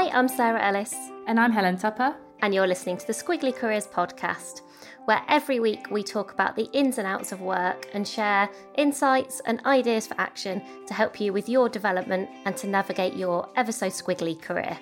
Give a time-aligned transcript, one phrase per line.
[0.00, 0.94] Hi, I'm Sarah Ellis,
[1.26, 2.16] And I'm Helen Tupper.
[2.40, 4.62] and you're listening to the Squiggly Careers podcast,
[5.04, 9.42] where every week we talk about the ins and outs of work and share insights
[9.44, 13.72] and ideas for action to help you with your development and to navigate your ever
[13.72, 14.78] so squiggly career.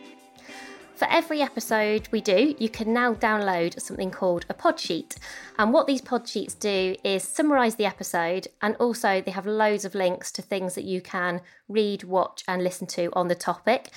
[0.94, 5.16] For every episode we do, you can now download something called a pod sheet.
[5.58, 9.84] And what these pod sheets do is summarise the episode, and also they have loads
[9.84, 13.90] of links to things that you can read, watch, and listen to on the topic.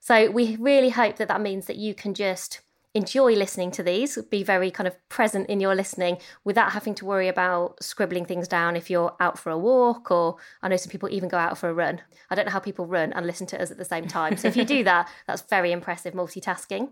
[0.00, 2.60] So we really hope that that means that you can just
[2.96, 7.04] enjoy listening to these, be very kind of present in your listening without having to
[7.04, 10.90] worry about scribbling things down if you're out for a walk or I know some
[10.90, 12.00] people even go out for a run.
[12.30, 14.38] I don't know how people run and listen to us at the same time.
[14.38, 16.88] So if you do that, that's very impressive multitasking.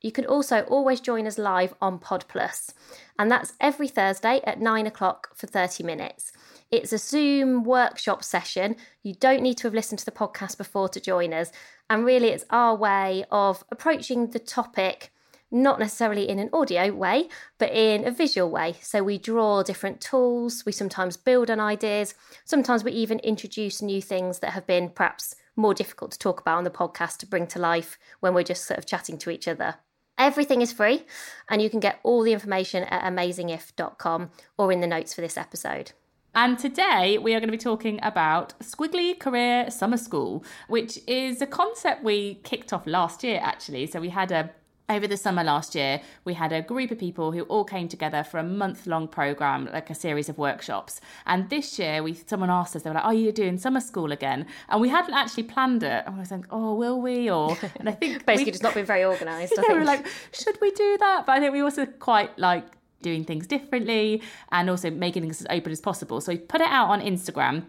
[0.00, 2.72] You can also always join us live on Pod Plus,
[3.18, 6.32] and that's every Thursday at nine o'clock for 30 minutes.
[6.70, 8.76] It's a Zoom workshop session.
[9.02, 11.50] You don't need to have listened to the podcast before to join us.
[11.88, 15.10] And really, it's our way of approaching the topic
[15.50, 18.76] not necessarily in an audio way, but in a visual way.
[18.82, 22.14] So we draw different tools, we sometimes build on ideas,
[22.44, 26.58] sometimes we even introduce new things that have been perhaps more difficult to talk about
[26.58, 29.48] on the podcast to bring to life when we're just sort of chatting to each
[29.48, 29.76] other.
[30.18, 31.06] Everything is free,
[31.48, 35.38] and you can get all the information at amazingif.com or in the notes for this
[35.38, 35.92] episode.
[36.38, 41.42] And today we are going to be talking about Squiggly Career Summer School, which is
[41.42, 43.88] a concept we kicked off last year actually.
[43.88, 44.48] So we had a
[44.88, 48.22] over the summer last year, we had a group of people who all came together
[48.22, 51.00] for a month long program, like a series of workshops.
[51.26, 53.80] And this year, we someone asked us, they were like, oh, "Are you doing summer
[53.80, 56.04] school again?" And we hadn't actually planned it.
[56.06, 58.74] And we was like, "Oh, will we?" Or and I think Basically, we- just not
[58.74, 59.58] been very organised.
[59.58, 61.26] I yeah, we were like, should we do that?
[61.26, 64.22] But I think we also quite like doing things differently
[64.52, 66.20] and also making things as open as possible.
[66.20, 67.64] So we put it out on Instagram.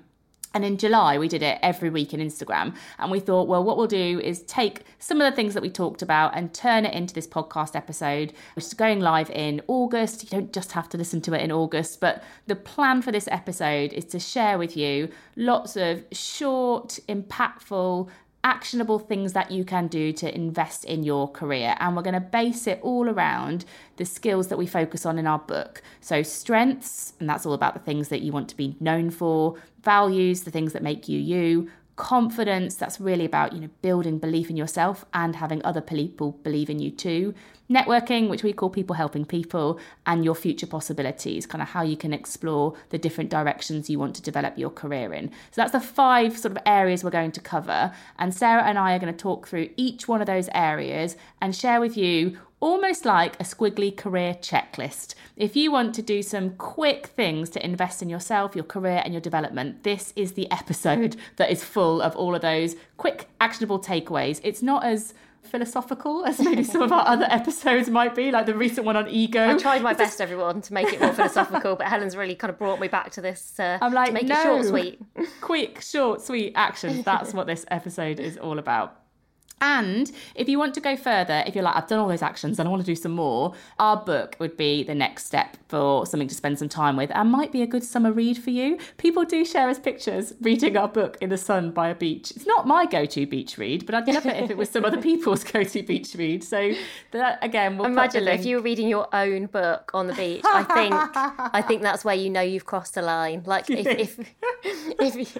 [0.52, 2.76] And in July, we did it every week in Instagram.
[2.98, 5.70] And we thought, well, what we'll do is take some of the things that we
[5.70, 10.24] talked about and turn it into this podcast episode, which is going live in August.
[10.24, 13.28] You don't just have to listen to it in August, but the plan for this
[13.28, 18.10] episode is to share with you lots of short, impactful,
[18.50, 21.76] actionable things that you can do to invest in your career.
[21.80, 23.64] And we're going to base it all around
[23.98, 25.84] the skills that we focus on in our book.
[26.02, 29.56] So, strengths, and that's all about the things that you want to be known for,
[29.84, 31.70] values, the things that make you you.
[32.00, 36.70] Confidence, that's really about, you know, building belief in yourself and having other people believe
[36.70, 37.34] in you too.
[37.70, 41.98] Networking, which we call people helping people, and your future possibilities, kind of how you
[41.98, 45.30] can explore the different directions you want to develop your career in.
[45.52, 47.92] So that's the five sort of areas we're going to cover.
[48.18, 51.54] And Sarah and I are going to talk through each one of those areas and
[51.54, 55.16] share with you almost like a squiggly career checklist.
[55.36, 59.14] If you want to do some quick things to invest in yourself, your career, and
[59.14, 63.80] your development, this is the episode that is full of all of those quick, actionable
[63.80, 64.42] takeaways.
[64.44, 68.54] It's not as philosophical as maybe some of our other episodes might be, like the
[68.54, 69.50] recent one on ego.
[69.50, 72.58] I tried my best, everyone, to make it more philosophical, but Helen's really kind of
[72.58, 73.60] brought me back to this.
[73.60, 74.40] Uh, I'm like, to make no.
[74.40, 75.02] it short, sweet.
[75.42, 77.06] Quick, short, sweet actions.
[77.06, 79.00] That's what this episode is all about.
[79.62, 82.60] And if you want to go further, if you're like, I've done all those actions
[82.60, 86.06] and I want to do some more, our book would be the next step for
[86.06, 88.78] something to spend some time with and might be a good summer read for you.
[88.98, 92.32] People do share us pictures reading our book in the sun by a beach.
[92.32, 94.86] It's not my go to beach read, but I'd love it if it was some
[94.86, 96.44] other people's go to beach read.
[96.44, 96.74] So,
[97.12, 100.42] that again, we'll Imagine if you were reading your own book on the beach.
[100.46, 100.94] I think
[101.54, 103.44] I think that's where you know you've crossed a line.
[103.46, 104.20] Like if, if,
[105.00, 105.38] if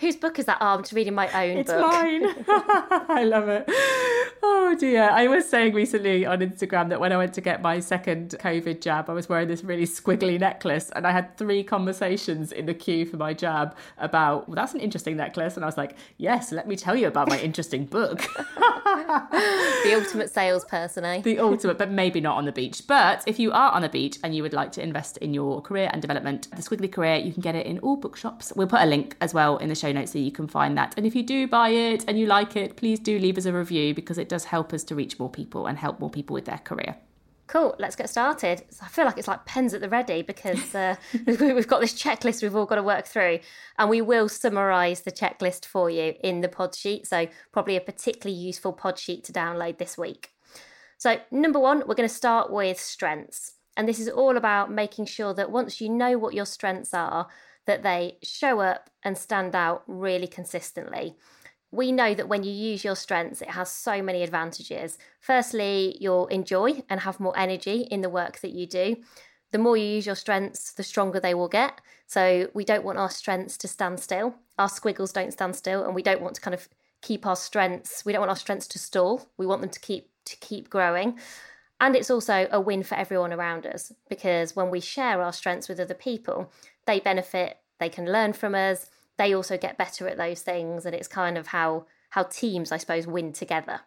[0.00, 0.58] whose book is that?
[0.60, 1.92] Oh, I'm just reading my own It's book.
[1.94, 3.04] It's mine.
[3.08, 3.61] I love it.
[4.44, 5.08] Oh dear.
[5.10, 8.80] I was saying recently on Instagram that when I went to get my second COVID
[8.80, 12.72] jab, I was wearing this really squiggly necklace and I had three conversations in the
[12.72, 15.56] queue for my jab about, well, that's an interesting necklace.
[15.56, 18.18] And I was like, yes, let me tell you about my interesting book.
[18.36, 21.20] the ultimate salesperson, eh?
[21.20, 22.86] The ultimate, but maybe not on the beach.
[22.88, 25.60] But if you are on the beach and you would like to invest in your
[25.60, 28.52] career and development, the Squiggly Career, you can get it in all bookshops.
[28.56, 30.94] We'll put a link as well in the show notes so you can find that.
[30.96, 33.51] And if you do buy it and you like it, please do leave us a
[33.54, 36.44] review because it does help us to reach more people and help more people with
[36.44, 36.96] their career.
[37.48, 38.62] Cool, let's get started.
[38.80, 40.96] I feel like it's like pens at the ready because uh,
[41.26, 43.40] we've got this checklist we've all got to work through,
[43.78, 47.06] and we will summarise the checklist for you in the pod sheet.
[47.06, 50.30] So, probably a particularly useful pod sheet to download this week.
[50.96, 53.54] So, number one, we're going to start with strengths.
[53.76, 57.28] And this is all about making sure that once you know what your strengths are,
[57.66, 61.16] that they show up and stand out really consistently
[61.72, 64.98] we know that when you use your strengths, it has so many advantages.
[65.18, 68.96] Firstly, you'll enjoy and have more energy in the work that you do.
[69.50, 71.80] The more you use your strengths, the stronger they will get.
[72.06, 74.34] So, we don't want our strengths to stand still.
[74.58, 76.68] Our squiggles don't stand still, and we don't want to kind of
[77.00, 78.04] keep our strengths.
[78.04, 79.30] We don't want our strengths to stall.
[79.38, 81.18] We want them to keep to keep growing.
[81.80, 85.68] And it's also a win for everyone around us because when we share our strengths
[85.68, 86.52] with other people,
[86.86, 88.88] they benefit, they can learn from us,
[89.22, 92.76] they also get better at those things and it's kind of how how teams i
[92.76, 93.80] suppose win together.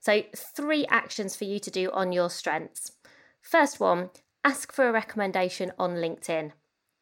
[0.00, 2.92] So three actions for you to do on your strengths.
[3.40, 4.10] First one
[4.44, 6.52] ask for a recommendation on linkedin.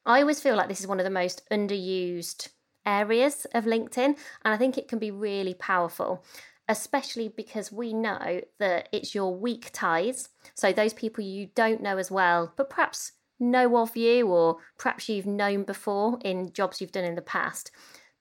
[0.04, 2.48] I always feel like this is one of the most underused
[2.84, 4.12] areas of linkedin
[4.44, 6.22] and i think it can be really powerful
[6.68, 10.30] especially because we know that it's your weak ties.
[10.54, 15.08] So those people you don't know as well but perhaps know of you or perhaps
[15.08, 17.70] you've known before in jobs you've done in the past,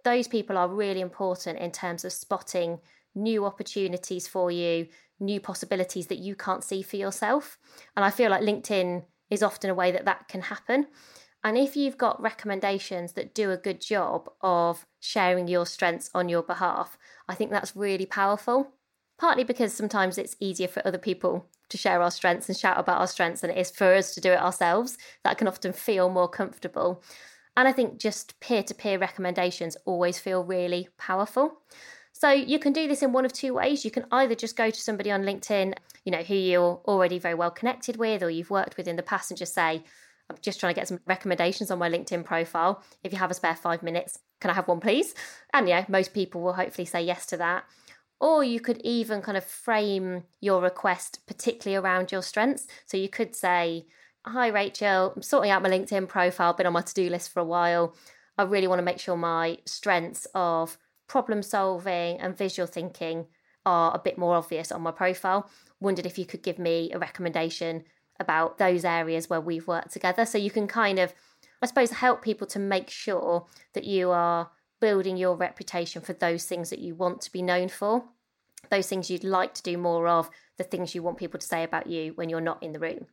[0.04, 2.80] those people are really important in terms of spotting
[3.16, 4.88] new opportunities for you,
[5.20, 7.58] new possibilities that you can't see for yourself.
[7.96, 10.88] And I feel like LinkedIn is often a way that that can happen.
[11.44, 16.30] And if you've got recommendations that do a good job of sharing your strengths on
[16.30, 18.72] your behalf, I think that's really powerful.
[19.20, 23.00] Partly because sometimes it's easier for other people to share our strengths and shout about
[23.00, 24.98] our strengths than it is for us to do it ourselves.
[25.24, 27.04] That can often feel more comfortable.
[27.56, 31.62] And I think just peer to peer recommendations always feel really powerful.
[32.12, 33.84] So you can do this in one of two ways.
[33.84, 35.74] You can either just go to somebody on LinkedIn,
[36.06, 39.04] you know, who you're already very well connected with or you've worked with in the
[39.04, 39.84] past and just say,
[40.30, 42.84] I'm just trying to get some recommendations on my LinkedIn profile.
[43.04, 45.14] If you have a spare five minutes, can I have one, please?
[45.54, 47.66] And yeah, most people will hopefully say yes to that.
[48.24, 52.68] Or you could even kind of frame your request particularly around your strengths.
[52.86, 53.86] So you could say,
[54.26, 57.42] Hi, Rachel, I'm sorting out my LinkedIn profile, been on my to do list for
[57.42, 57.94] a while.
[58.38, 63.26] I really want to make sure my strengths of problem solving and visual thinking
[63.66, 65.50] are a bit more obvious on my profile.
[65.82, 67.84] Wondered if you could give me a recommendation
[68.22, 70.26] about those areas where we've worked together.
[70.26, 71.14] So you can kind of,
[71.62, 74.50] I suppose, help people to make sure that you are
[74.84, 78.04] building your reputation for those things that you want to be known for,
[78.70, 81.64] those things you'd like to do more of, the things you want people to say
[81.64, 83.06] about you when you're not in the room.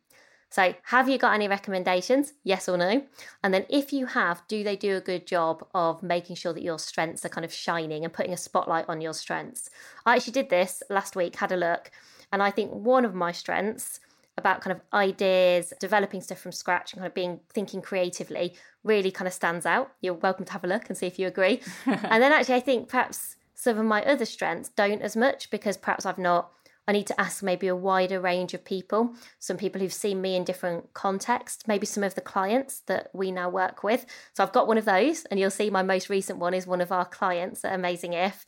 [0.49, 2.33] So, have you got any recommendations?
[2.43, 3.03] Yes or no?
[3.41, 6.61] And then, if you have, do they do a good job of making sure that
[6.61, 9.69] your strengths are kind of shining and putting a spotlight on your strengths?
[10.05, 11.89] I actually did this last week, had a look,
[12.33, 14.01] and I think one of my strengths
[14.41, 19.11] about kind of ideas, developing stuff from scratch, and kind of being thinking creatively really
[19.11, 19.93] kind of stands out.
[20.01, 21.61] You're welcome to have a look and see if you agree.
[21.85, 25.77] and then actually, I think perhaps some of my other strengths don't as much because
[25.77, 26.51] perhaps I've not.
[26.87, 30.35] I need to ask maybe a wider range of people, some people who've seen me
[30.35, 34.07] in different contexts, maybe some of the clients that we now work with.
[34.33, 36.81] So I've got one of those, and you'll see my most recent one is one
[36.81, 38.45] of our clients at Amazing If.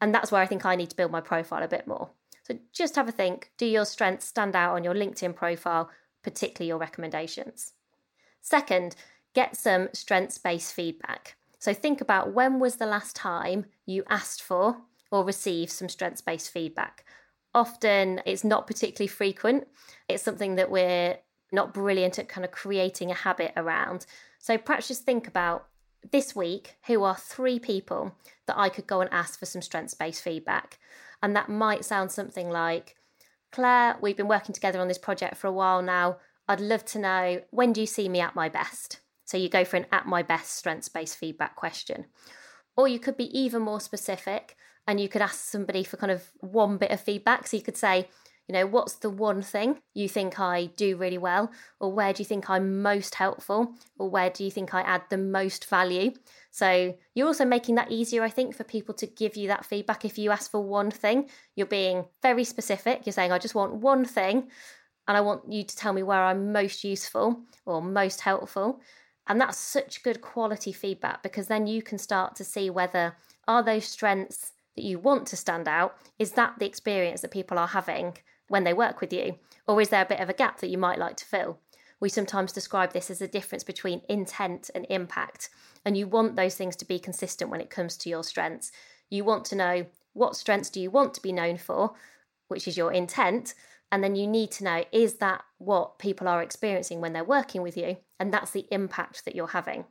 [0.00, 2.10] And that's where I think I need to build my profile a bit more.
[2.44, 5.90] So just have a think do your strengths stand out on your LinkedIn profile,
[6.22, 7.72] particularly your recommendations?
[8.40, 8.94] Second,
[9.34, 11.36] get some strengths based feedback.
[11.58, 14.76] So think about when was the last time you asked for
[15.10, 17.04] or received some strengths based feedback.
[17.54, 19.66] Often it's not particularly frequent.
[20.08, 21.16] It's something that we're
[21.52, 24.06] not brilliant at kind of creating a habit around.
[24.38, 25.66] So perhaps just think about
[26.12, 28.14] this week who are three people
[28.46, 30.78] that I could go and ask for some strengths based feedback.
[31.24, 32.96] And that might sound something like,
[33.50, 36.18] Claire, we've been working together on this project for a while now.
[36.46, 39.00] I'd love to know when do you see me at my best?
[39.24, 42.04] So you go for an at my best strengths based feedback question.
[42.76, 44.54] Or you could be even more specific
[44.86, 47.46] and you could ask somebody for kind of one bit of feedback.
[47.46, 48.10] So you could say,
[48.48, 51.50] You know, what's the one thing you think I do really well?
[51.80, 53.74] Or where do you think I'm most helpful?
[53.98, 56.12] Or where do you think I add the most value?
[56.50, 60.04] So you're also making that easier, I think, for people to give you that feedback.
[60.04, 63.06] If you ask for one thing, you're being very specific.
[63.06, 64.48] You're saying, I just want one thing,
[65.08, 68.80] and I want you to tell me where I'm most useful or most helpful.
[69.26, 73.16] And that's such good quality feedback because then you can start to see whether
[73.48, 77.58] are those strengths that you want to stand out, is that the experience that people
[77.58, 79.38] are having when they work with you?
[79.66, 81.58] Or is there a bit of a gap that you might like to fill?
[82.00, 85.48] We sometimes describe this as a difference between intent and impact.
[85.84, 88.72] And you want those things to be consistent when it comes to your strengths.
[89.10, 91.94] You want to know what strengths do you want to be known for,
[92.48, 93.54] which is your intent.
[93.92, 97.62] And then you need to know is that what people are experiencing when they're working
[97.62, 97.96] with you?
[98.18, 99.84] And that's the impact that you're having.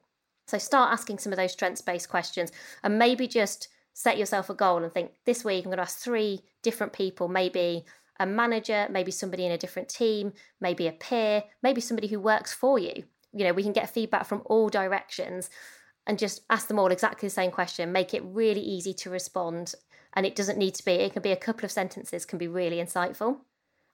[0.47, 2.51] So start asking some of those strengths based questions
[2.83, 5.99] and maybe just set yourself a goal and think this week I'm going to ask
[5.99, 7.85] three different people, maybe
[8.19, 12.53] a manager, maybe somebody in a different team, maybe a peer, maybe somebody who works
[12.53, 13.03] for you.
[13.33, 15.49] You know, we can get feedback from all directions
[16.05, 19.73] and just ask them all exactly the same question, make it really easy to respond.
[20.13, 22.47] And it doesn't need to be, it can be a couple of sentences, can be
[22.47, 23.37] really insightful.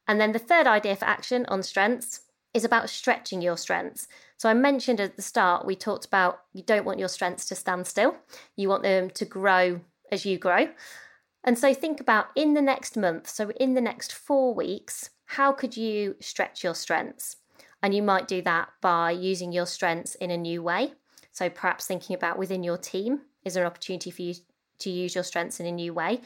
[0.07, 2.21] And then the third idea for action on strengths
[2.53, 4.07] is about stretching your strengths.
[4.37, 7.55] So I mentioned at the start, we talked about you don't want your strengths to
[7.55, 8.17] stand still,
[8.55, 10.67] you want them to grow as you grow.
[11.43, 15.51] And so think about in the next month, so in the next four weeks, how
[15.51, 17.37] could you stretch your strengths?
[17.81, 20.93] And you might do that by using your strengths in a new way.
[21.31, 24.33] So perhaps thinking about within your team, is there an opportunity for you
[24.79, 26.21] to use your strengths in a new way?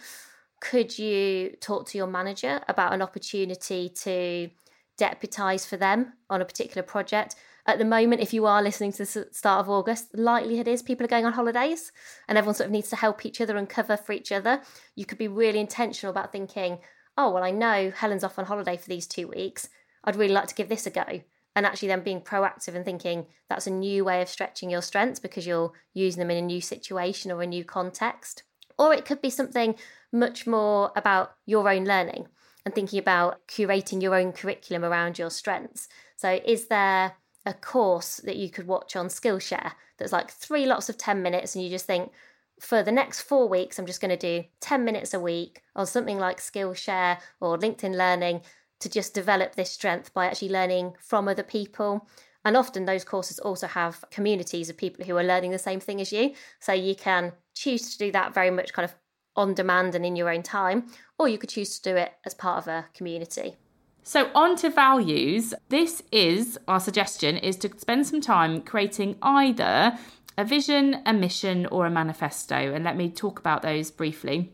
[0.62, 4.50] Could you talk to your manager about an opportunity to
[4.98, 7.36] deputise for them on a particular project?
[7.66, 10.82] At the moment, if you are listening to the start of August, the likelihood is
[10.82, 11.94] people are going on holidays
[12.28, 14.62] and everyone sort of needs to help each other and cover for each other.
[14.96, 16.80] You could be really intentional about thinking,
[17.18, 19.70] oh, well, I know Helen's off on holiday for these two weeks.
[20.04, 21.22] I'd really like to give this a go.
[21.56, 25.20] And actually, then being proactive and thinking that's a new way of stretching your strengths
[25.20, 28.44] because you're using them in a new situation or a new context.
[28.78, 29.76] Or it could be something
[30.12, 32.28] much more about your own learning
[32.66, 35.88] and thinking about curating your own curriculum around your strengths.
[36.18, 37.14] So, is there
[37.46, 41.56] a course that you could watch on Skillshare that's like three lots of 10 minutes,
[41.56, 42.12] and you just think,
[42.60, 45.86] for the next four weeks, I'm just going to do 10 minutes a week on
[45.86, 48.42] something like Skillshare or LinkedIn Learning
[48.80, 52.08] to just develop this strength by actually learning from other people.
[52.46, 56.02] And often those courses also have communities of people who are learning the same thing
[56.02, 56.34] as you.
[56.60, 58.94] So you can choose to do that very much kind of
[59.36, 62.34] on demand and in your own time, or you could choose to do it as
[62.34, 63.56] part of a community.
[64.04, 65.54] So on to values.
[65.70, 69.98] This is our suggestion is to spend some time creating either
[70.38, 74.52] a vision, a mission or a manifesto and let me talk about those briefly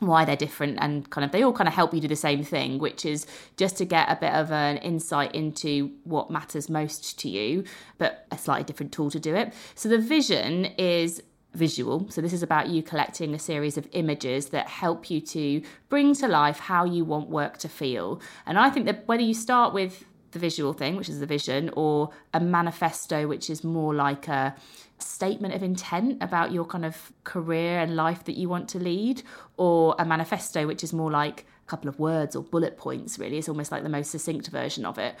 [0.00, 2.44] why they're different and kind of they all kind of help you do the same
[2.44, 3.26] thing which is
[3.56, 7.64] just to get a bit of an insight into what matters most to you
[7.98, 11.20] but a slightly different tool to do it so the vision is
[11.54, 12.06] visual.
[12.10, 16.14] So, this is about you collecting a series of images that help you to bring
[16.16, 18.20] to life how you want work to feel.
[18.46, 21.70] And I think that whether you start with the visual thing, which is the vision,
[21.74, 24.54] or a manifesto, which is more like a
[24.98, 29.22] statement of intent about your kind of career and life that you want to lead,
[29.56, 33.38] or a manifesto, which is more like a couple of words or bullet points, really.
[33.38, 35.14] It's almost like the most succinct version of it.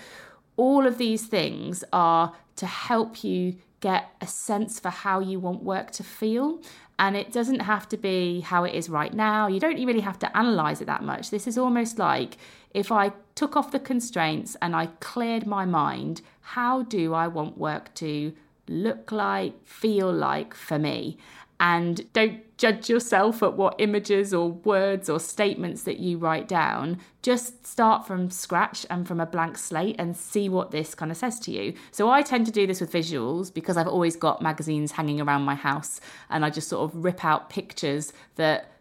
[0.56, 5.62] All of these things are to help you get a sense for how you want
[5.62, 6.60] work to feel.
[6.98, 9.46] And it doesn't have to be how it is right now.
[9.46, 11.30] You don't really have to analyze it that much.
[11.30, 12.36] This is almost like
[12.74, 17.56] if I took off the constraints and I cleared my mind, how do I want
[17.56, 18.32] work to
[18.66, 21.18] look like, feel like for me?
[21.60, 26.98] and don't judge yourself at what images or words or statements that you write down.
[27.22, 31.16] Just start from scratch and from a blank slate and see what this kind of
[31.16, 31.72] says to you.
[31.92, 35.42] So I tend to do this with visuals because I've always got magazines hanging around
[35.42, 38.72] my house and I just sort of rip out pictures that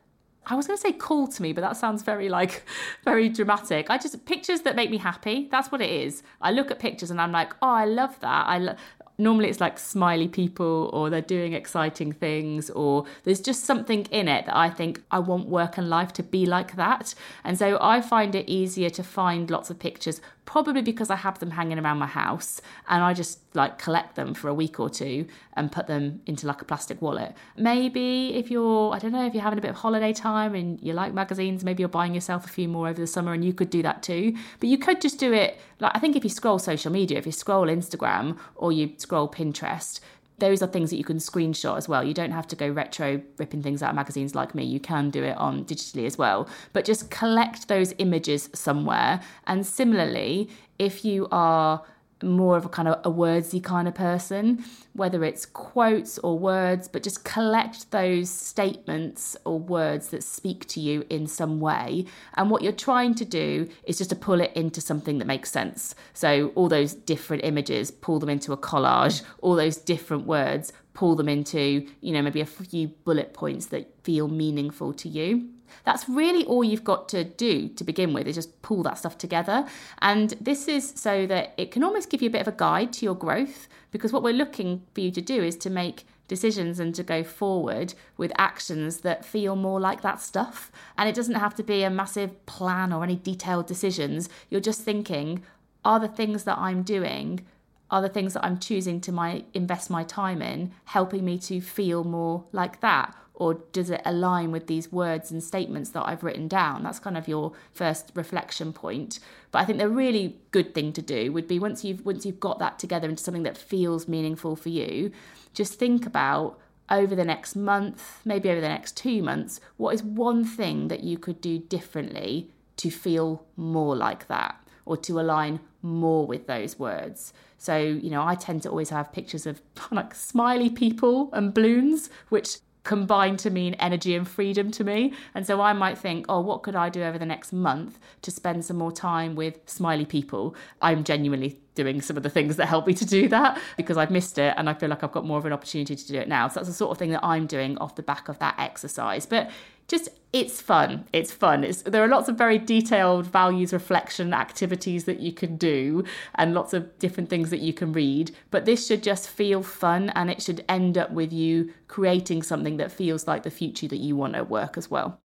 [0.50, 2.64] I was going to say cool to me, but that sounds very like
[3.04, 3.90] very dramatic.
[3.90, 5.48] I just pictures that make me happy.
[5.52, 6.24] That's what it is.
[6.42, 8.48] I look at pictures and I'm like, oh, I love that.
[8.48, 8.76] I lo-
[9.18, 14.28] normally it's like smiley people or they're doing exciting things or there's just something in
[14.28, 17.16] it that I think I want work and life to be like that.
[17.44, 21.38] And so I find it easier to find lots of pictures probably because I have
[21.40, 24.90] them hanging around my house and I just like collect them for a week or
[24.90, 27.36] two and put them into like a plastic wallet.
[27.58, 30.82] Maybe if you're, I don't know, if you're having a bit of holiday time and
[30.82, 33.54] you like magazines, maybe you're buying yourself a few more over the summer and you
[33.54, 34.36] could do that too.
[34.62, 37.26] But you could just do it like I think if you scroll social media, if
[37.26, 40.00] you scroll Instagram or you scroll Pinterest,
[40.40, 42.04] those are things that you can screenshot as well.
[42.04, 44.64] You don't have to go retro ripping things out of magazines like me.
[44.64, 46.48] You can do it on digitally as well.
[46.74, 49.22] But just collect those images somewhere.
[49.48, 51.84] And similarly, if you are
[52.24, 56.88] more of a kind of a wordsy kind of person, whether it's quotes or words,
[56.88, 62.06] but just collect those statements or words that speak to you in some way.
[62.36, 65.52] And what you're trying to do is just to pull it into something that makes
[65.52, 65.96] sense.
[66.14, 71.16] So all those different images, pull them into a collage, all those different words, pull
[71.16, 75.48] them into, you know, maybe a few bullet points that feel meaningful to you.
[75.84, 79.16] That's really all you've got to do to begin with is just pull that stuff
[79.16, 79.68] together.
[80.02, 82.94] And this is so that it can almost give you a bit of a guide
[82.94, 86.80] to your growth because what we're looking for you to do is to make decisions
[86.80, 90.72] and to go forward with actions that feel more like that stuff.
[90.98, 94.30] And it doesn't have to be a massive plan or any detailed decisions.
[94.50, 95.44] You're just thinking,
[95.86, 97.46] are the things that I'm doing
[97.90, 101.62] are the things that I'm choosing to my invest my time in helping me to
[101.62, 106.24] feel more like that or does it align with these words and statements that I've
[106.24, 106.82] written down?
[106.82, 109.20] That's kind of your first reflection point.
[109.52, 112.40] But I think the really good thing to do would be once you've once you've
[112.40, 115.12] got that together into something that feels meaningful for you,
[115.54, 120.02] just think about over the next month, maybe over the next 2 months, what is
[120.02, 125.60] one thing that you could do differently to feel more like that or to align
[125.88, 127.34] more with those words.
[127.58, 132.10] So, you know, I tend to always have pictures of like smiley people and balloons,
[132.30, 135.14] which combine to mean energy and freedom to me.
[135.36, 138.32] And so I might think, oh, what could I do over the next month to
[138.32, 140.56] spend some more time with smiley people?
[140.82, 144.12] I'm genuinely doing some of the things that help me to do that because I've
[144.12, 146.28] missed it and I feel like I've got more of an opportunity to do it
[146.28, 146.50] now.
[146.50, 149.26] So that's the sort of thing that I'm doing off the back of that exercise.
[149.26, 149.50] But
[149.88, 151.06] just it's fun.
[151.14, 151.64] It's fun.
[151.64, 156.04] It's, there are lots of very detailed values reflection activities that you can do
[156.36, 158.36] and lots of different things that you can read.
[158.52, 162.78] But this should just feel fun and it should end up with you creating something
[162.78, 165.22] that feels like the future that you want at work as well.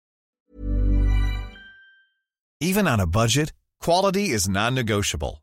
[2.60, 5.42] Even on a budget, quality is non negotiable.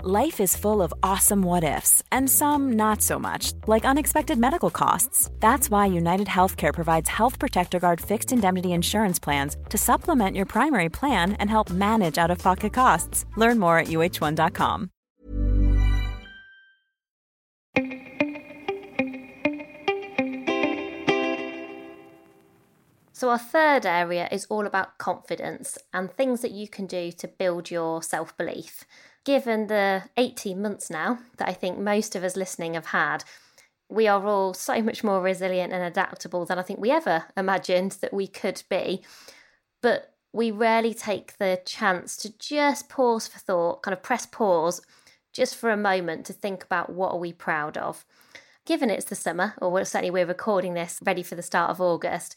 [0.00, 4.70] Life is full of awesome what ifs, and some not so much, like unexpected medical
[4.70, 5.28] costs.
[5.40, 10.46] That's why United Healthcare provides Health Protector Guard fixed indemnity insurance plans to supplement your
[10.46, 13.24] primary plan and help manage out of pocket costs.
[13.36, 14.90] Learn more at uh1.com.
[23.12, 27.26] So, our third area is all about confidence and things that you can do to
[27.26, 28.84] build your self belief
[29.28, 33.24] given the 18 months now that I think most of us listening have had,
[33.90, 37.98] we are all so much more resilient and adaptable than I think we ever imagined
[38.00, 39.02] that we could be.
[39.82, 44.80] But we rarely take the chance to just pause for thought, kind of press pause
[45.34, 48.06] just for a moment to think about what are we proud of.
[48.64, 52.34] Given it's the summer, or certainly we're recording this ready for the start of August,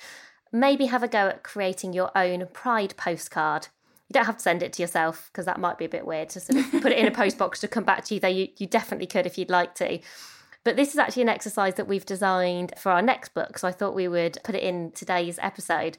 [0.51, 3.69] maybe have a go at creating your own pride postcard.
[4.11, 6.27] You don't have to send it to yourself because that might be a bit weird
[6.31, 8.27] to sort of put it in a post box to come back to you, though
[8.27, 9.99] you, you definitely could if you'd like to.
[10.65, 13.57] But this is actually an exercise that we've designed for our next book.
[13.57, 15.97] So I thought we would put it in today's episode.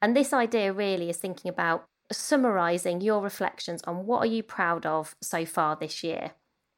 [0.00, 4.86] And this idea really is thinking about summarizing your reflections on what are you proud
[4.86, 6.30] of so far this year.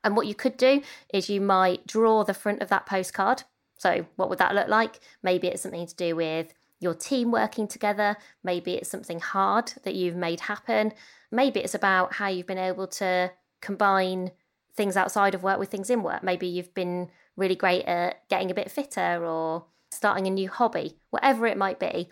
[0.03, 0.83] And what you could do
[1.13, 3.45] is you might draw the front of that postcard.
[3.79, 4.99] So, what would that look like?
[5.23, 6.53] Maybe it's something to do with
[6.85, 8.17] your team working together.
[8.45, 10.93] Maybe it's something hard that you've made happen.
[11.33, 14.31] Maybe it's about how you've been able to combine
[14.77, 16.23] things outside of work with things in work.
[16.23, 20.99] Maybe you've been really great at getting a bit fitter or starting a new hobby,
[21.11, 22.11] whatever it might be.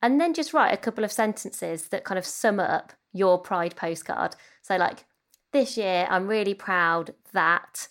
[0.00, 3.76] And then just write a couple of sentences that kind of sum up your pride
[3.76, 4.36] postcard.
[4.62, 5.04] So, like,
[5.52, 7.88] this year, I'm really proud that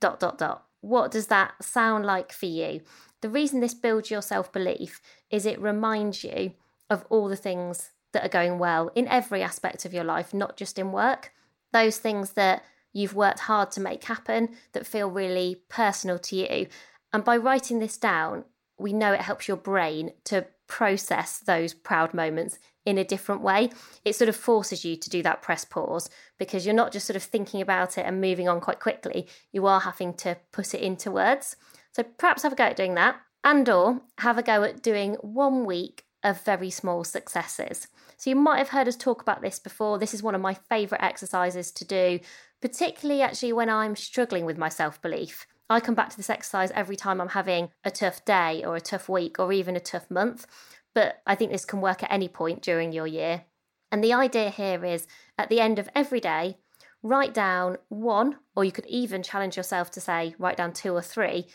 [0.00, 0.64] dot, dot, dot.
[0.80, 2.80] What does that sound like for you?
[3.22, 5.00] The reason this builds your self belief
[5.30, 6.52] is it reminds you
[6.90, 10.56] of all the things that are going well in every aspect of your life, not
[10.56, 11.32] just in work.
[11.72, 16.66] Those things that you've worked hard to make happen that feel really personal to you.
[17.12, 18.44] And by writing this down,
[18.78, 23.70] we know it helps your brain to process those proud moments in a different way.
[24.04, 27.16] It sort of forces you to do that press pause because you're not just sort
[27.16, 29.26] of thinking about it and moving on quite quickly.
[29.52, 31.56] You are having to put it into words.
[31.96, 35.14] So perhaps have a go at doing that and or have a go at doing
[35.22, 37.88] one week of very small successes.
[38.18, 39.98] So you might have heard us talk about this before.
[39.98, 42.20] This is one of my favorite exercises to do,
[42.60, 45.46] particularly actually when I'm struggling with my self-belief.
[45.70, 48.80] I come back to this exercise every time I'm having a tough day or a
[48.80, 50.46] tough week or even a tough month.
[50.94, 53.44] But I think this can work at any point during your year.
[53.90, 55.06] And the idea here is
[55.38, 56.58] at the end of every day,
[57.02, 61.00] write down one, or you could even challenge yourself to say, write down two or
[61.00, 61.46] three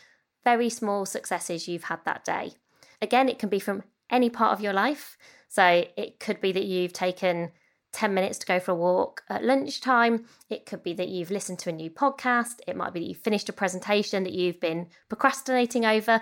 [0.44, 2.54] very small successes you've had that day.
[3.02, 5.18] Again, it can be from any part of your life.
[5.50, 7.52] So it could be that you've taken
[7.94, 10.26] 10 minutes to go for a walk at lunchtime.
[10.50, 12.60] It could be that you've listened to a new podcast.
[12.68, 16.22] It might be that you've finished a presentation that you've been procrastinating over.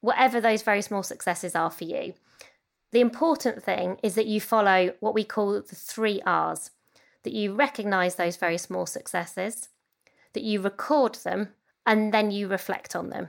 [0.00, 2.14] Whatever those very small successes are for you.
[2.90, 6.70] The important thing is that you follow what we call the three R's
[7.24, 9.68] that you recognize those very small successes,
[10.32, 11.48] that you record them,
[11.84, 13.28] and then you reflect on them.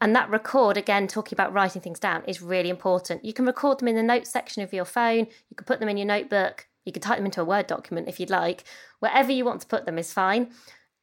[0.00, 3.24] And that record, again, talking about writing things down, is really important.
[3.24, 5.88] You can record them in the notes section of your phone, you can put them
[5.88, 8.64] in your notebook, you can type them into a Word document if you'd like.
[9.00, 10.50] Wherever you want to put them is fine,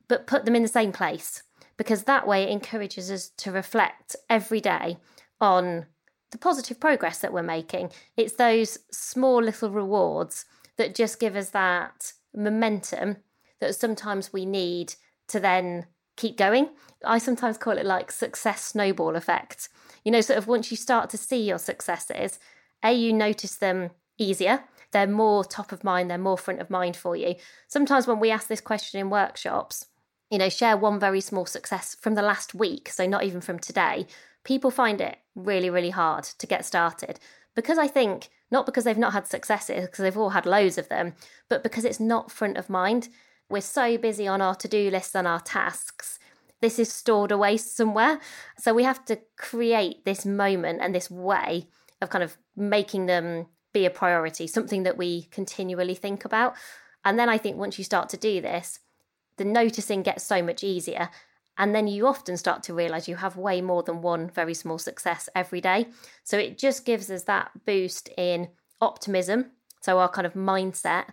[0.07, 1.43] but put them in the same place
[1.77, 4.97] because that way it encourages us to reflect every day
[5.41, 5.87] on
[6.31, 7.91] the positive progress that we're making.
[8.15, 10.45] It's those small little rewards
[10.77, 13.17] that just give us that momentum
[13.59, 14.95] that sometimes we need
[15.27, 16.69] to then keep going.
[17.03, 19.69] I sometimes call it like success snowball effect.
[20.03, 22.39] You know, sort of once you start to see your successes,
[22.83, 24.63] A, you notice them easier.
[24.91, 27.35] They're more top of mind, they're more front of mind for you.
[27.67, 29.87] Sometimes when we ask this question in workshops,
[30.29, 33.59] you know, share one very small success from the last week, so not even from
[33.59, 34.05] today,
[34.43, 37.19] people find it really, really hard to get started.
[37.55, 40.89] Because I think, not because they've not had successes, because they've all had loads of
[40.89, 41.13] them,
[41.49, 43.09] but because it's not front of mind.
[43.53, 46.17] We're so busy on our to do lists and our tasks.
[46.59, 48.19] This is stored away somewhere.
[48.57, 51.67] So we have to create this moment and this way
[52.01, 56.55] of kind of making them be a priority, something that we continually think about.
[57.05, 58.79] And then I think once you start to do this,
[59.37, 61.11] the noticing gets so much easier.
[61.55, 64.79] And then you often start to realize you have way more than one very small
[64.79, 65.89] success every day.
[66.23, 68.47] So it just gives us that boost in
[68.81, 71.09] optimism, so our kind of mindset,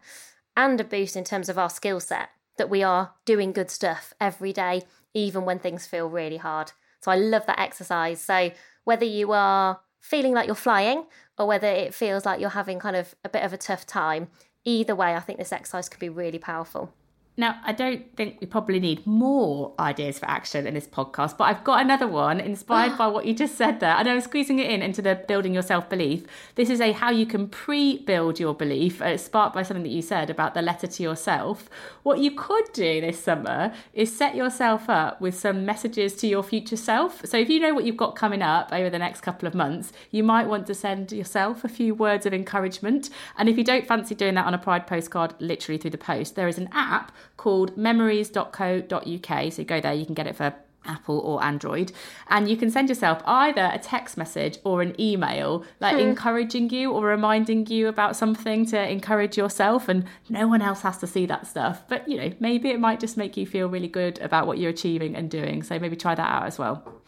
[0.56, 4.12] and a boost in terms of our skill set that we are doing good stuff
[4.20, 4.82] every day,
[5.14, 6.72] even when things feel really hard.
[7.00, 8.20] So I love that exercise.
[8.20, 8.50] So
[8.84, 11.06] whether you are feeling like you're flying
[11.38, 14.28] or whether it feels like you're having kind of a bit of a tough time,
[14.64, 16.92] either way, I think this exercise can be really powerful.
[17.36, 21.44] Now, I don't think we probably need more ideas for action in this podcast, but
[21.44, 23.94] I've got another one inspired by what you just said there.
[23.94, 26.24] And I'm squeezing it in into the building your self belief.
[26.56, 29.00] This is a how you can pre build your belief.
[29.00, 31.70] It's sparked by something that you said about the letter to yourself.
[32.02, 36.42] What you could do this summer is set yourself up with some messages to your
[36.42, 37.24] future self.
[37.24, 39.92] So if you know what you've got coming up over the next couple of months,
[40.10, 43.08] you might want to send yourself a few words of encouragement.
[43.38, 46.34] And if you don't fancy doing that on a Pride postcard, literally through the post,
[46.34, 49.52] there is an app called memories.co.uk.
[49.52, 50.54] So go there, you can get it for
[50.87, 51.92] Apple or Android,
[52.28, 56.00] and you can send yourself either a text message or an email, like hmm.
[56.00, 59.88] encouraging you or reminding you about something to encourage yourself.
[59.88, 63.00] And no one else has to see that stuff, but you know, maybe it might
[63.00, 65.62] just make you feel really good about what you're achieving and doing.
[65.62, 66.99] So maybe try that out as well.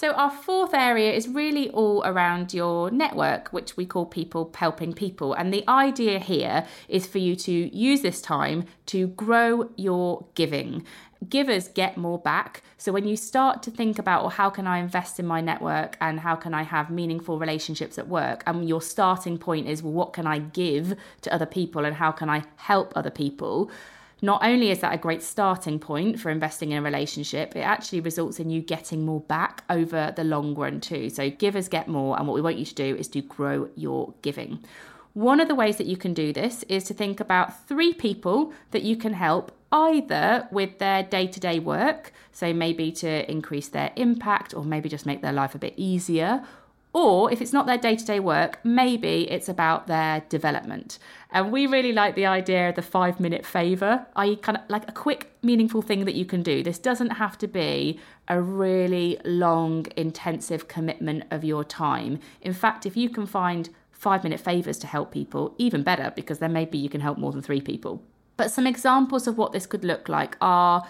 [0.00, 4.94] So, our fourth area is really all around your network, which we call people helping
[4.94, 5.34] people.
[5.34, 10.86] And the idea here is for you to use this time to grow your giving.
[11.28, 12.62] Givers get more back.
[12.78, 15.98] So, when you start to think about, well, how can I invest in my network
[16.00, 18.42] and how can I have meaningful relationships at work?
[18.46, 22.10] And your starting point is, well, what can I give to other people and how
[22.10, 23.70] can I help other people?
[24.22, 28.00] Not only is that a great starting point for investing in a relationship, it actually
[28.00, 31.08] results in you getting more back over the long run too.
[31.10, 34.14] So givers get more, and what we want you to do is to grow your
[34.22, 34.64] giving.
[35.14, 38.52] One of the ways that you can do this is to think about three people
[38.70, 43.68] that you can help either with their day to day work, so maybe to increase
[43.68, 46.44] their impact or maybe just make their life a bit easier,
[46.92, 50.98] Or if it's not their day to day work, maybe it's about their development.
[51.30, 54.88] And we really like the idea of the five minute favour, i.e., kind of like
[54.88, 56.62] a quick, meaningful thing that you can do.
[56.62, 62.18] This doesn't have to be a really long, intensive commitment of your time.
[62.40, 66.40] In fact, if you can find five minute favours to help people, even better, because
[66.40, 68.02] then maybe you can help more than three people.
[68.36, 70.82] But some examples of what this could look like are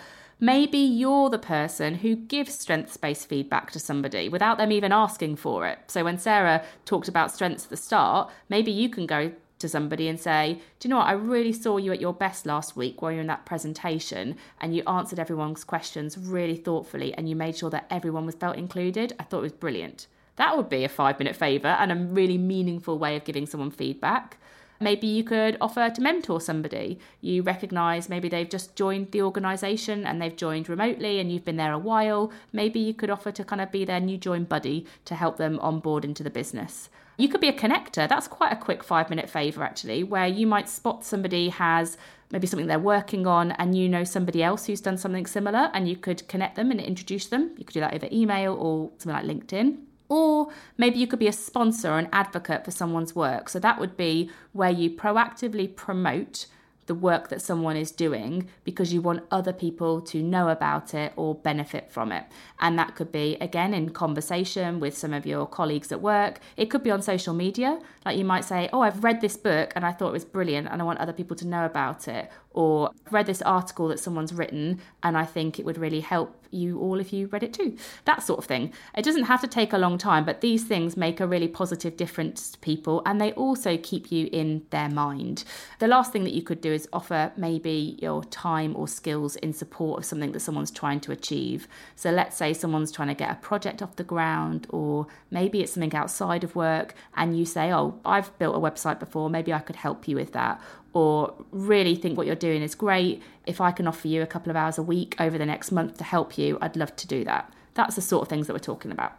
[0.43, 5.37] Maybe you're the person who gives strengths based feedback to somebody without them even asking
[5.37, 5.79] for it.
[5.89, 10.09] So when Sarah talked about strengths at the start, maybe you can go to somebody
[10.09, 11.09] and say, Do you know what?
[11.09, 14.75] I really saw you at your best last week while you're in that presentation and
[14.75, 19.13] you answered everyone's questions really thoughtfully and you made sure that everyone was felt included.
[19.21, 20.07] I thought it was brilliant.
[20.37, 23.71] That would be a five minute favour and a really meaningful way of giving someone
[23.71, 24.39] feedback.
[24.83, 26.99] Maybe you could offer to mentor somebody.
[27.21, 31.59] You recognize maybe they've just joined the organization and they've joined remotely and you've been
[31.59, 32.33] there a while.
[32.51, 35.59] Maybe you could offer to kind of be their new join buddy to help them
[35.61, 36.89] onboard into the business.
[37.19, 38.09] You could be a connector.
[38.09, 41.99] That's quite a quick five minute favor, actually, where you might spot somebody has
[42.31, 45.91] maybe something they're working on and you know somebody else who's done something similar and
[45.91, 47.51] you could connect them and introduce them.
[47.59, 49.90] You could do that over email or something like LinkedIn.
[50.11, 53.49] Or maybe you could be a sponsor or an advocate for someone's work.
[53.49, 56.47] So that would be where you proactively promote
[56.91, 61.13] the work that someone is doing because you want other people to know about it
[61.15, 62.25] or benefit from it.
[62.59, 66.41] And that could be, again, in conversation with some of your colleagues at work.
[66.57, 67.79] It could be on social media.
[68.05, 70.67] Like you might say, Oh, I've read this book and I thought it was brilliant
[70.69, 72.29] and I want other people to know about it.
[72.53, 76.81] Or read this article that someone's written and I think it would really help you
[76.81, 77.77] all if you read it too.
[78.07, 78.73] That sort of thing.
[78.97, 81.97] It doesn't have to take a long time, but these things make a really positive
[81.97, 85.45] difference to people and they also keep you in their mind.
[85.79, 89.53] The last thing that you could do is offer maybe your time or skills in
[89.53, 91.69] support of something that someone's trying to achieve.
[91.95, 95.73] So let's say someone's trying to get a project off the ground, or maybe it's
[95.73, 99.61] something outside of work, and you say, Oh, I've built a website before, maybe I
[99.61, 100.61] could help you with that
[100.93, 104.51] or really think what you're doing is great, if I can offer you a couple
[104.51, 107.25] of hours a week over the next month to help you, I'd love to do
[107.25, 107.53] that.
[107.75, 109.13] That's the sort of things that we're talking about.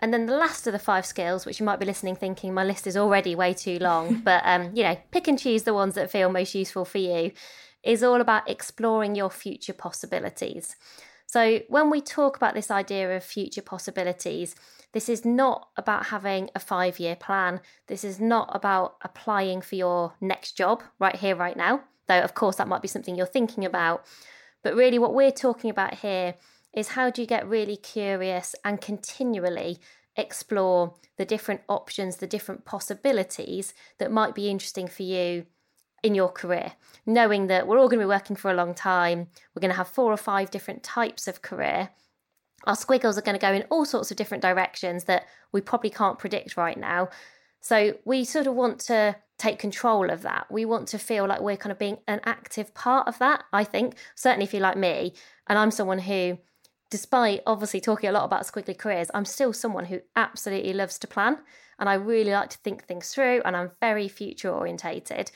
[0.00, 2.64] And then the last of the five skills, which you might be listening thinking my
[2.64, 5.94] list is already way too long, but um, you know, pick and choose the ones
[5.94, 7.32] that feel most useful for you,
[7.84, 10.76] is all about exploring your future possibilities.
[11.26, 14.54] So when we talk about this idea of future possibilities,
[14.92, 17.60] this is not about having a five year plan.
[17.86, 21.82] This is not about applying for your next job right here, right now.
[22.08, 24.04] Though, of course, that might be something you're thinking about.
[24.62, 26.34] But really, what we're talking about here
[26.72, 29.78] is how do you get really curious and continually
[30.16, 35.46] explore the different options, the different possibilities that might be interesting for you
[36.02, 36.72] in your career,
[37.06, 39.76] knowing that we're all going to be working for a long time, we're going to
[39.76, 41.90] have four or five different types of career,
[42.64, 45.90] our squiggles are going to go in all sorts of different directions that we probably
[45.90, 47.08] can't predict right now.
[47.60, 50.46] So we sort of want to take control of that.
[50.50, 53.64] We want to feel like we're kind of being an active part of that, I
[53.64, 53.96] think.
[54.14, 55.14] Certainly if you're like me,
[55.46, 56.38] and I'm someone who,
[56.90, 61.06] despite obviously talking a lot about squiggly careers, I'm still someone who absolutely loves to
[61.06, 61.38] plan.
[61.78, 65.30] And I really like to think things through, and I'm very future orientated.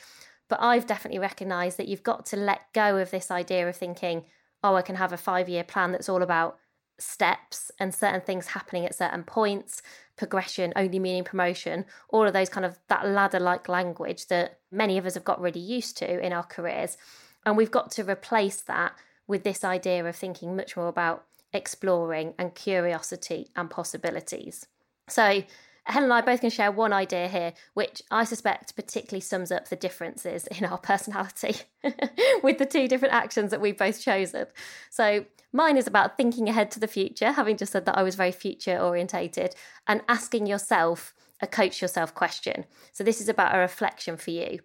[0.49, 4.23] But I've definitely recognized that you've got to let go of this idea of thinking,
[4.63, 6.57] oh, I can have a five year plan that's all about
[6.99, 9.81] steps and certain things happening at certain points,
[10.15, 14.97] progression only meaning promotion, all of those kind of that ladder like language that many
[14.97, 16.97] of us have got really used to in our careers.
[17.45, 18.93] And we've got to replace that
[19.27, 24.65] with this idea of thinking much more about exploring and curiosity and possibilities.
[25.07, 25.43] So,
[25.87, 29.69] Helen and I both can share one idea here, which I suspect particularly sums up
[29.69, 31.55] the differences in our personality
[32.43, 34.47] with the two different actions that we've both chosen.
[34.89, 38.15] So, mine is about thinking ahead to the future, having just said that I was
[38.15, 39.55] very future orientated,
[39.87, 42.65] and asking yourself a coach yourself question.
[42.91, 44.59] So, this is about a reflection for you.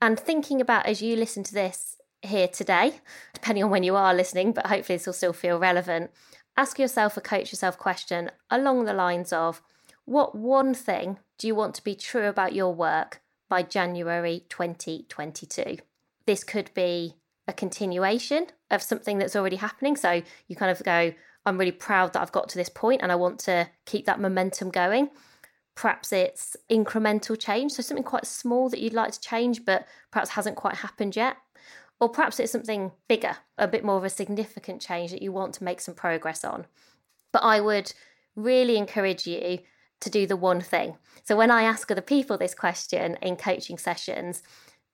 [0.00, 3.00] And thinking about as you listen to this here today,
[3.34, 6.10] depending on when you are listening, but hopefully this will still feel relevant,
[6.56, 9.62] ask yourself a coach yourself question along the lines of,
[10.10, 15.76] what one thing do you want to be true about your work by January 2022?
[16.26, 17.14] This could be
[17.46, 19.94] a continuation of something that's already happening.
[19.94, 21.14] So you kind of go,
[21.46, 24.18] I'm really proud that I've got to this point and I want to keep that
[24.18, 25.10] momentum going.
[25.76, 30.30] Perhaps it's incremental change, so something quite small that you'd like to change, but perhaps
[30.30, 31.36] hasn't quite happened yet.
[32.00, 35.54] Or perhaps it's something bigger, a bit more of a significant change that you want
[35.54, 36.66] to make some progress on.
[37.32, 37.92] But I would
[38.34, 39.60] really encourage you
[40.00, 40.96] to do the one thing.
[41.24, 44.42] So when I ask other people this question in coaching sessions,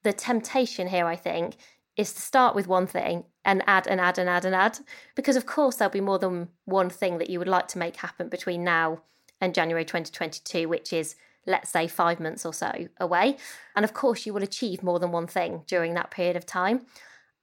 [0.02, 1.56] the temptation here, I think,
[1.96, 4.78] is to start with one thing and add and add and add and add.
[5.14, 7.96] Because, of course, there'll be more than one thing that you would like to make
[7.96, 9.02] happen between now
[9.40, 11.16] and January 2022, which is
[11.46, 13.36] let's say five months or so away.
[13.74, 16.86] And of course, you will achieve more than one thing during that period of time.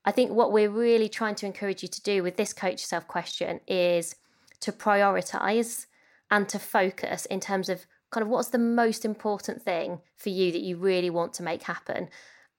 [0.05, 3.07] I think what we're really trying to encourage you to do with this coach yourself
[3.07, 4.15] question is
[4.59, 5.85] to prioritize
[6.33, 10.51] and to focus in terms of kind of what's the most important thing for you
[10.51, 12.09] that you really want to make happen.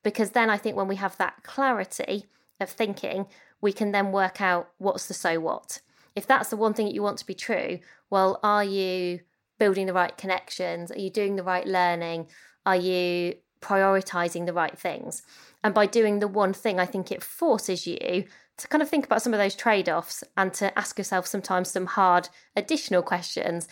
[0.05, 2.27] Because then I think when we have that clarity
[2.61, 3.27] of thinking,
[3.61, 5.81] we can then work out what's the so what.
[6.15, 9.21] If that's the one thing that you want to be true, well, are you
[9.59, 10.93] building the right connections?
[10.93, 12.29] Are you doing the right learning?
[12.65, 15.23] Are you prioritizing the right things?
[15.65, 19.05] And by doing the one thing, I think it forces you to kind of think
[19.05, 23.69] about some of those trade offs and to ask yourself sometimes some hard additional questions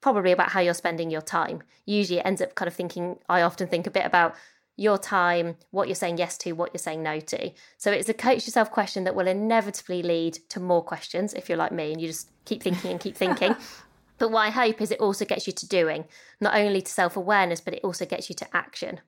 [0.00, 1.62] probably about how you're spending your time.
[1.86, 4.34] Usually it ends up kind of thinking, I often think a bit about
[4.76, 7.50] your time, what you're saying yes to, what you're saying no to.
[7.78, 11.58] So it's a coach yourself question that will inevitably lead to more questions if you're
[11.58, 13.54] like me and you just keep thinking and keep thinking.
[14.18, 16.04] but what I hope is it also gets you to doing,
[16.40, 19.00] not only to self awareness, but it also gets you to action.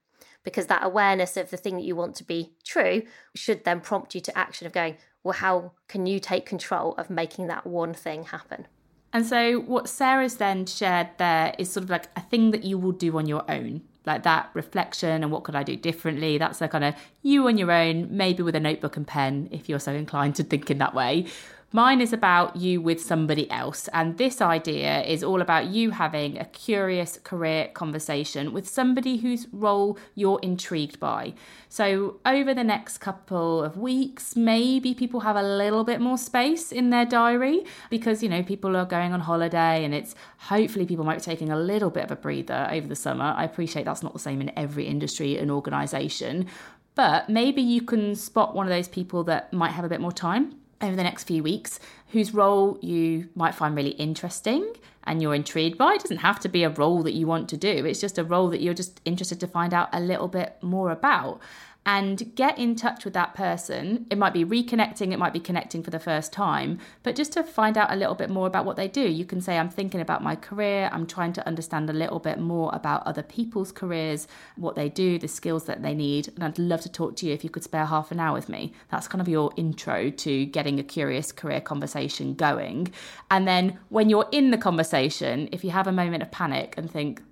[0.44, 3.02] Because that awareness of the thing that you want to be true
[3.34, 7.10] should then prompt you to action of going, well, how can you take control of
[7.10, 8.68] making that one thing happen?
[9.12, 12.76] And so, what Sarah's then shared there is sort of like a thing that you
[12.76, 16.37] will do on your own, like that reflection and what could I do differently.
[16.37, 19.68] That's a kind of you on your own, maybe with a notebook and pen if
[19.68, 21.26] you're so inclined to think in that way.
[21.74, 23.88] Mine is about you with somebody else.
[23.92, 29.48] And this idea is all about you having a curious career conversation with somebody whose
[29.50, 31.34] role you're intrigued by.
[31.68, 36.70] So, over the next couple of weeks, maybe people have a little bit more space
[36.70, 41.04] in their diary because, you know, people are going on holiday and it's hopefully people
[41.04, 43.34] might be taking a little bit of a breather over the summer.
[43.37, 46.46] I appreciate that's not the same in every industry and organization.
[46.94, 50.12] But maybe you can spot one of those people that might have a bit more
[50.12, 54.72] time over the next few weeks whose role you might find really interesting
[55.04, 55.94] and you're intrigued by.
[55.94, 58.24] It doesn't have to be a role that you want to do, it's just a
[58.24, 61.40] role that you're just interested to find out a little bit more about
[61.86, 64.06] and get in touch with that person.
[64.10, 67.42] It might be reconnecting, it might be connecting for the first time, but just to
[67.42, 69.02] find out a little bit more about what they do.
[69.02, 72.38] You can say, I'm thinking about my career, I'm trying to understand a little bit
[72.38, 76.58] more about other people's careers, what they do, the skills that they need, and I'd
[76.58, 78.72] love to talk to you if you could spare half an hour with me.
[78.90, 82.92] That's kind of your intro to getting a curious career conversation going.
[83.30, 86.90] And then when you're in the conversation, if you have a moment of panic and
[86.90, 87.22] think,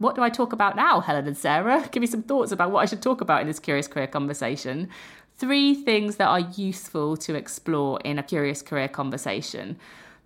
[0.00, 1.86] what do I talk about now, Helen and Sarah?
[1.92, 4.88] Give me some thoughts about what I should talk about in this Curious Career conversation.
[5.36, 9.76] Three things that are useful to explore in a Curious Career conversation.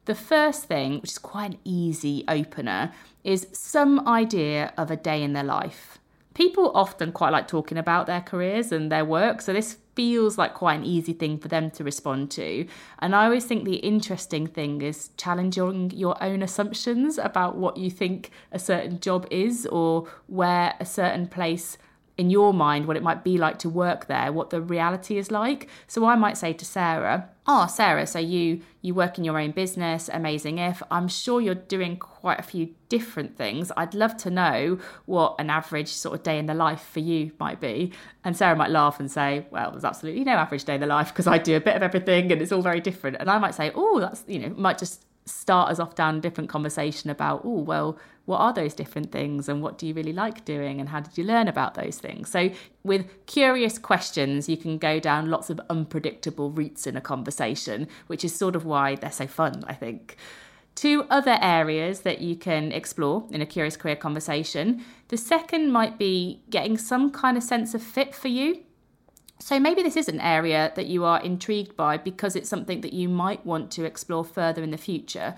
[0.05, 2.93] The first thing, which is quite an easy opener,
[3.25, 5.99] is some idea of a day in their life.
[6.35, 10.55] People often quite like talking about their careers and their work, so this feels like
[10.55, 12.67] quite an easy thing for them to respond to.
[12.99, 17.91] And I always think the interesting thing is challenging your own assumptions about what you
[17.91, 21.79] think a certain job is or where a certain place
[22.17, 25.31] in your mind what it might be like to work there, what the reality is
[25.31, 25.69] like.
[25.87, 29.51] So I might say to Sarah, "Oh, Sarah, so you you work in your own
[29.51, 30.83] business, Amazing If.
[30.91, 33.73] I'm sure you're doing quite a few different things.
[33.77, 37.33] I'd love to know what an average sort of day in the life for you
[37.41, 40.81] might be." And Sarah might laugh and say, "Well, there's absolutely no average day in
[40.81, 43.29] the life because I do a bit of everything and it's all very different." And
[43.29, 46.51] I might say, "Oh, that's, you know, might just start us off down a different
[46.51, 50.45] conversation about, oh, well, what are those different things and what do you really like
[50.45, 52.31] doing and how did you learn about those things?
[52.31, 52.51] So,
[52.83, 58.25] with curious questions, you can go down lots of unpredictable routes in a conversation, which
[58.25, 60.17] is sort of why they're so fun, I think.
[60.75, 64.85] Two other areas that you can explore in a curious career conversation.
[65.09, 68.64] The second might be getting some kind of sense of fit for you.
[69.41, 72.93] So maybe this is an area that you are intrigued by because it's something that
[72.93, 75.35] you might want to explore further in the future.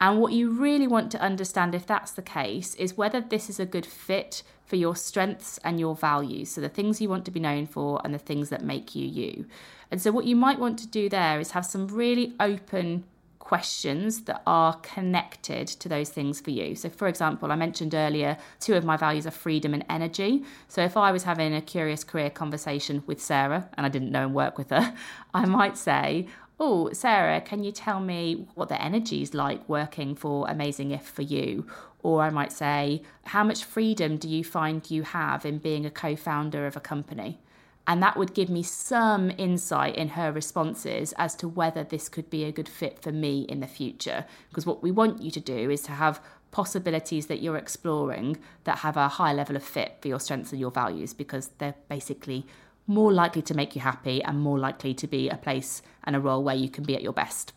[0.00, 3.60] And what you really want to understand, if that's the case, is whether this is
[3.60, 6.52] a good fit for your strengths and your values.
[6.52, 9.06] So, the things you want to be known for and the things that make you
[9.06, 9.44] you.
[9.90, 13.04] And so, what you might want to do there is have some really open
[13.50, 16.76] questions that are connected to those things for you.
[16.76, 20.44] So, for example, I mentioned earlier two of my values are freedom and energy.
[20.68, 24.22] So, if I was having a curious career conversation with Sarah and I didn't know
[24.22, 24.94] and work with her,
[25.34, 26.28] I might say,
[26.60, 31.06] Oh, Sarah, can you tell me what the energy is like working for Amazing If
[31.06, 31.66] for you?
[32.04, 33.02] Or I might say,
[33.34, 36.86] How much freedom do you find you have in being a co founder of a
[36.92, 37.40] company?
[37.86, 42.30] And that would give me some insight in her responses as to whether this could
[42.30, 44.26] be a good fit for me in the future.
[44.48, 48.78] Because what we want you to do is to have possibilities that you're exploring that
[48.78, 52.46] have a high level of fit for your strengths and your values because they're basically
[52.86, 56.20] more likely to make you happy and more likely to be a place and a
[56.20, 57.52] role where you can be at your best.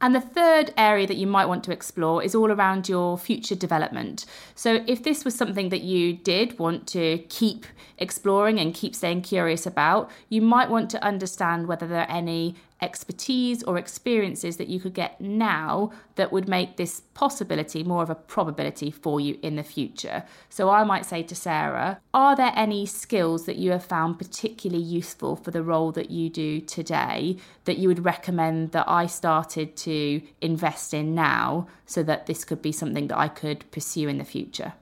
[0.00, 3.54] And the third area that you might want to explore is all around your future
[3.54, 4.26] development.
[4.54, 7.64] So, if this was something that you did want to keep
[7.96, 12.56] exploring and keep staying curious about, you might want to understand whether there are any
[12.80, 18.10] expertise or experiences that you could get now that would make this possibility more of
[18.10, 20.24] a probability for you in the future.
[20.50, 24.82] So I might say to Sarah, are there any skills that you have found particularly
[24.82, 29.76] useful for the role that you do today that you would recommend that I started
[29.78, 34.18] to invest in now so that this could be something that I could pursue in
[34.18, 34.74] the future?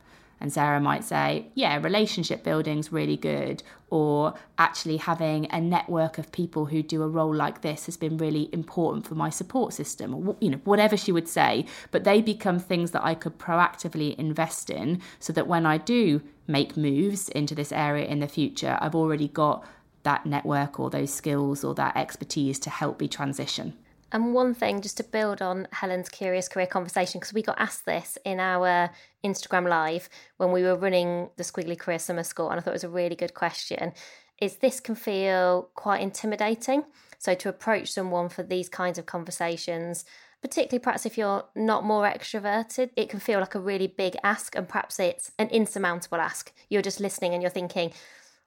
[0.44, 6.30] And Sarah might say, yeah, relationship building's really good, or actually having a network of
[6.32, 10.14] people who do a role like this has been really important for my support system,
[10.14, 11.64] or you know, whatever she would say.
[11.90, 16.20] But they become things that I could proactively invest in so that when I do
[16.46, 19.64] make moves into this area in the future, I've already got
[20.02, 23.78] that network or those skills or that expertise to help me transition.
[24.14, 27.84] And one thing, just to build on Helen's curious career conversation, because we got asked
[27.84, 28.90] this in our
[29.24, 32.74] Instagram live when we were running the Squiggly Career Summer School, and I thought it
[32.74, 33.92] was a really good question.
[34.40, 36.84] Is this can feel quite intimidating?
[37.18, 40.04] So to approach someone for these kinds of conversations,
[40.40, 44.54] particularly perhaps if you're not more extroverted, it can feel like a really big ask,
[44.54, 46.52] and perhaps it's an insurmountable ask.
[46.68, 47.92] You're just listening and you're thinking,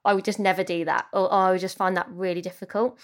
[0.02, 2.98] I would just never do that, or, or I would just find that really difficult.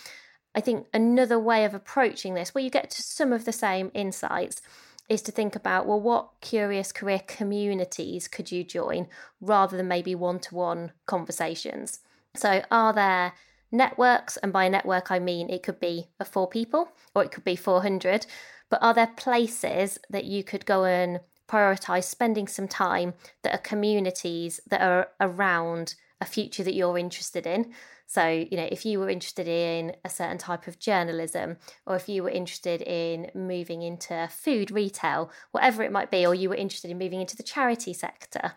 [0.54, 3.90] I think another way of approaching this, where you get to some of the same
[3.94, 4.62] insights,
[5.08, 9.06] is to think about well, what curious career communities could you join
[9.40, 12.00] rather than maybe one to one conversations?
[12.34, 13.32] So, are there
[13.70, 14.36] networks?
[14.38, 18.26] And by network, I mean it could be four people or it could be 400,
[18.70, 23.58] but are there places that you could go and prioritize spending some time that are
[23.58, 27.72] communities that are around a future that you're interested in?
[28.14, 32.08] So, you know, if you were interested in a certain type of journalism, or if
[32.08, 36.54] you were interested in moving into food retail, whatever it might be, or you were
[36.54, 38.52] interested in moving into the charity sector,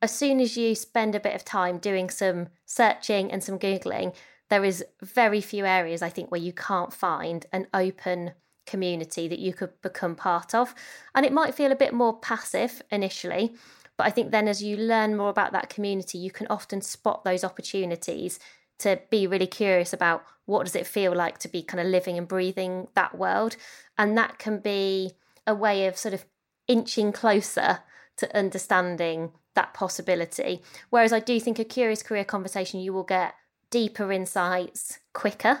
[0.00, 4.14] as soon as you spend a bit of time doing some searching and some Googling,
[4.48, 8.32] there is very few areas I think where you can't find an open
[8.64, 10.74] community that you could become part of.
[11.14, 13.54] And it might feel a bit more passive initially,
[13.98, 17.22] but I think then as you learn more about that community, you can often spot
[17.22, 18.38] those opportunities
[18.82, 22.18] to be really curious about what does it feel like to be kind of living
[22.18, 23.56] and breathing that world.
[23.96, 25.12] And that can be
[25.46, 26.24] a way of sort of
[26.68, 27.80] inching closer
[28.16, 30.62] to understanding that possibility.
[30.90, 33.34] Whereas I do think a curious career conversation, you will get
[33.70, 35.60] deeper insights quicker.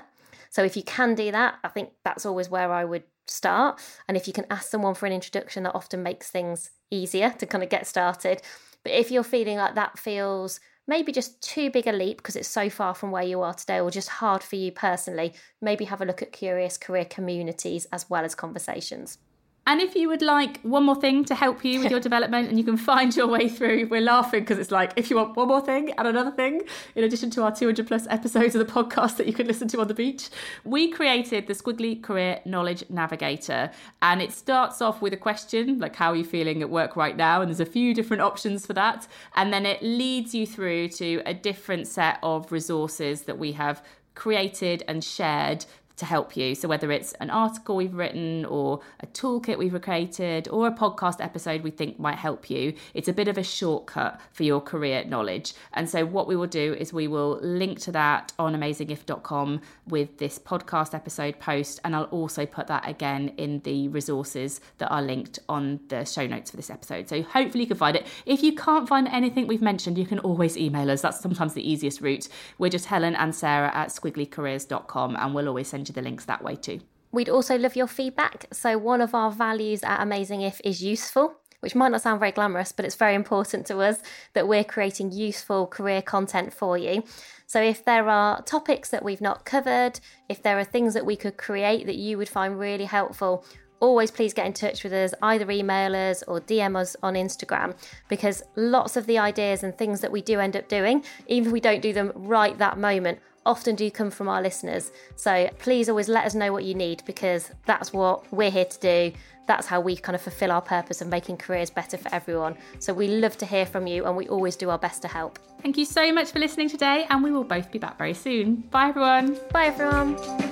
[0.50, 3.80] So if you can do that, I think that's always where I would start.
[4.06, 7.46] And if you can ask someone for an introduction, that often makes things easier to
[7.46, 8.42] kind of get started.
[8.82, 10.60] But if you're feeling like that feels
[10.92, 13.80] maybe just too big a leap because it's so far from where you are today,
[13.80, 18.10] or just hard for you personally, maybe have a look at curious career communities as
[18.10, 19.16] well as conversations.
[19.64, 22.58] And if you would like one more thing to help you with your development and
[22.58, 25.46] you can find your way through, we're laughing because it's like if you want one
[25.46, 26.62] more thing and another thing,
[26.96, 29.80] in addition to our 200 plus episodes of the podcast that you can listen to
[29.80, 30.30] on the beach,
[30.64, 33.70] we created the Squiggly Career Knowledge Navigator.
[34.02, 37.16] And it starts off with a question like, How are you feeling at work right
[37.16, 37.40] now?
[37.40, 39.06] And there's a few different options for that.
[39.36, 43.84] And then it leads you through to a different set of resources that we have
[44.14, 45.64] created and shared
[46.02, 46.54] to help you.
[46.54, 51.24] So, whether it's an article we've written, or a toolkit we've created, or a podcast
[51.24, 55.04] episode we think might help you, it's a bit of a shortcut for your career
[55.04, 55.54] knowledge.
[55.72, 60.18] And so, what we will do is we will link to that on amazingif.com with
[60.18, 65.02] this podcast episode post, and I'll also put that again in the resources that are
[65.02, 67.08] linked on the show notes for this episode.
[67.08, 68.06] So, hopefully, you can find it.
[68.26, 71.02] If you can't find anything we've mentioned, you can always email us.
[71.02, 72.28] That's sometimes the easiest route.
[72.58, 76.42] We're just Helen and Sarah at squigglycareers.com, and we'll always send you the links that
[76.42, 76.80] way too.
[77.12, 78.46] We'd also love your feedback.
[78.52, 82.32] So, one of our values at Amazing If is useful, which might not sound very
[82.32, 83.98] glamorous, but it's very important to us
[84.32, 87.04] that we're creating useful career content for you.
[87.46, 91.16] So, if there are topics that we've not covered, if there are things that we
[91.16, 93.44] could create that you would find really helpful,
[93.80, 97.76] always please get in touch with us, either email us or DM us on Instagram,
[98.08, 101.52] because lots of the ideas and things that we do end up doing, even if
[101.52, 104.92] we don't do them right that moment, often do come from our listeners.
[105.16, 108.80] So please always let us know what you need because that's what we're here to
[108.80, 109.12] do.
[109.46, 112.56] That's how we kind of fulfill our purpose of making careers better for everyone.
[112.78, 115.38] So we love to hear from you and we always do our best to help.
[115.62, 118.56] Thank you so much for listening today, and we will both be back very soon.
[118.72, 119.38] Bye, everyone.
[119.52, 120.51] Bye, everyone.